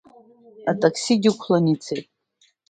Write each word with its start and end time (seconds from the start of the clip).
Атаксигьы 0.71 1.29
ықәланы 1.33 1.71
ицеит. 1.73 2.07